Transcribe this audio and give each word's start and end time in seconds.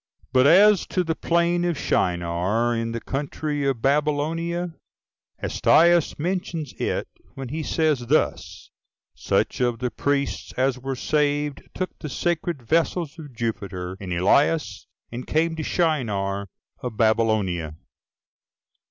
But 0.33 0.47
as 0.47 0.87
to 0.87 1.03
the 1.03 1.13
plan 1.13 1.63
of 1.63 1.77
Shinar, 1.77 2.75
in 2.75 2.91
the 2.91 2.99
country 2.99 3.67
of 3.67 3.83
Babylonia, 3.83 4.73
Hestiaeus 5.39 6.17
mentions 6.17 6.73
it, 6.79 7.07
when 7.35 7.49
he 7.49 7.61
says 7.61 8.07
thus: 8.07 8.71
"Such 9.13 9.61
of 9.61 9.77
the 9.77 9.91
priests 9.91 10.53
as 10.57 10.79
were 10.79 10.95
saved, 10.95 11.61
took 11.75 11.91
the 11.99 12.09
sacred 12.09 12.63
vessels 12.63 13.19
of 13.19 13.35
Jupiter 13.35 13.95
Enyalius, 14.01 14.87
and 15.11 15.27
came 15.27 15.55
to 15.55 15.61
Shinar 15.61 16.47
of 16.79 16.97
Babylonia." 16.97 17.75